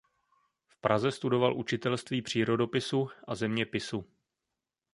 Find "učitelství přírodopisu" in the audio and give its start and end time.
1.57-3.07